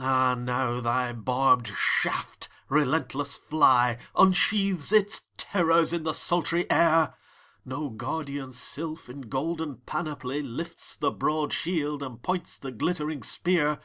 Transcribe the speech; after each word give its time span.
—Ah 0.00 0.34
now 0.34 0.80
thy 0.80 1.12
barbed 1.12 1.68
shaft, 1.68 2.48
relentless 2.70 3.36
fly, 3.36 3.98
Unsheaths 4.16 4.90
its 4.90 5.20
terrors 5.36 5.92
in 5.92 6.02
the 6.02 6.14
sultry 6.14 6.64
air! 6.70 7.12
No 7.66 7.90
guardian 7.90 8.54
sylph, 8.54 9.10
in 9.10 9.20
golden 9.20 9.82
panoply, 9.84 10.40
Lifts 10.40 10.96
the 10.96 11.10
broad 11.10 11.52
shield, 11.52 12.02
and 12.02 12.22
points 12.22 12.56
the 12.56 12.72
glittering 12.72 13.22
spear. 13.22 13.80